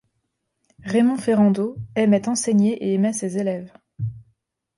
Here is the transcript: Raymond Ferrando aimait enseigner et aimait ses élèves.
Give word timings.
Raymond 0.83 1.17
Ferrando 1.17 1.77
aimait 1.93 2.27
enseigner 2.27 2.71
et 2.83 2.95
aimait 2.95 3.13
ses 3.13 3.37
élèves. 3.37 3.71